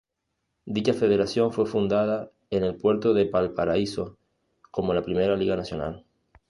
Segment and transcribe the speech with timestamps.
[0.65, 4.17] Dicha federación fue fundada en el Puerto de Valparaíso
[4.71, 6.07] como la primera liga nacional.